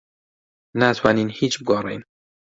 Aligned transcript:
ناتوانین 0.79 1.29
هیچ 1.37 1.53
بگۆڕین. 1.59 2.01